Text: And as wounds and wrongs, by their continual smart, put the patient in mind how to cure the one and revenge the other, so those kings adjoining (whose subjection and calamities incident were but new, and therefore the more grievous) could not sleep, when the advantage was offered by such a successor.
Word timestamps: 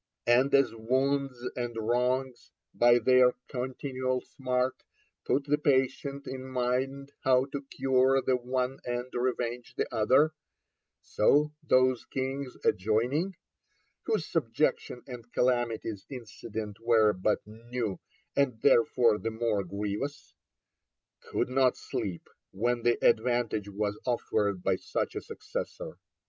And 0.25 0.51
as 0.55 0.73
wounds 0.73 1.47
and 1.55 1.77
wrongs, 1.77 2.49
by 2.73 2.97
their 2.97 3.35
continual 3.47 4.19
smart, 4.21 4.81
put 5.25 5.43
the 5.45 5.59
patient 5.59 6.25
in 6.25 6.43
mind 6.47 7.11
how 7.23 7.45
to 7.51 7.61
cure 7.69 8.19
the 8.19 8.35
one 8.35 8.79
and 8.83 9.05
revenge 9.13 9.75
the 9.75 9.85
other, 9.93 10.33
so 11.03 11.53
those 11.61 12.05
kings 12.05 12.57
adjoining 12.65 13.35
(whose 14.07 14.25
subjection 14.25 15.03
and 15.05 15.31
calamities 15.33 16.07
incident 16.09 16.79
were 16.79 17.13
but 17.13 17.45
new, 17.45 17.99
and 18.35 18.59
therefore 18.63 19.19
the 19.19 19.29
more 19.29 19.63
grievous) 19.63 20.33
could 21.19 21.49
not 21.51 21.77
sleep, 21.77 22.27
when 22.49 22.81
the 22.81 22.97
advantage 23.07 23.69
was 23.69 23.99
offered 24.07 24.63
by 24.63 24.77
such 24.77 25.13
a 25.13 25.21
successor. 25.21 25.99